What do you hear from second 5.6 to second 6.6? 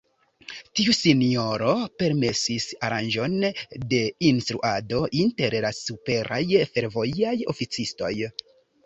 la superaj